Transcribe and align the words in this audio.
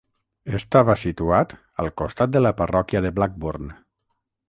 Estava 0.59 0.95
situat 1.01 1.53
al 1.85 1.91
costat 2.03 2.35
de 2.39 2.45
la 2.47 2.55
parròquia 2.63 3.07
de 3.09 3.15
Blackburn. 3.21 3.73